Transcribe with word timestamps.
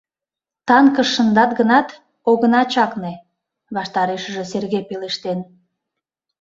—Танкыш 0.67 1.09
шындат 1.15 1.51
гынат, 1.59 1.87
огына 2.29 2.61
чакне,— 2.73 3.13
ваштарешыже 3.75 4.43
Серге 4.51 4.81
пелештен. 4.89 5.39